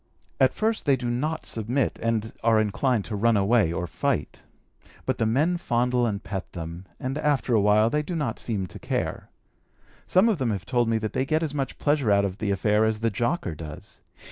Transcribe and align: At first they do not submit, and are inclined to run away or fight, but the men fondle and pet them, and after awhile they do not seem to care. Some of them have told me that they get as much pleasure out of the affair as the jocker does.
At 0.39 0.55
first 0.55 0.87
they 0.87 0.95
do 0.95 1.11
not 1.11 1.45
submit, 1.45 1.99
and 2.01 2.33
are 2.43 2.59
inclined 2.59 3.05
to 3.05 3.15
run 3.15 3.37
away 3.37 3.71
or 3.71 3.85
fight, 3.85 4.45
but 5.05 5.19
the 5.19 5.27
men 5.27 5.57
fondle 5.57 6.07
and 6.07 6.23
pet 6.23 6.53
them, 6.53 6.85
and 6.99 7.19
after 7.19 7.53
awhile 7.53 7.91
they 7.91 8.01
do 8.01 8.15
not 8.15 8.39
seem 8.39 8.65
to 8.65 8.79
care. 8.79 9.29
Some 10.07 10.27
of 10.27 10.39
them 10.39 10.49
have 10.49 10.65
told 10.65 10.89
me 10.89 10.97
that 10.97 11.13
they 11.13 11.23
get 11.23 11.43
as 11.43 11.53
much 11.53 11.77
pleasure 11.77 12.09
out 12.09 12.25
of 12.25 12.39
the 12.39 12.49
affair 12.49 12.83
as 12.83 13.01
the 13.01 13.11
jocker 13.11 13.53
does. 13.55 14.01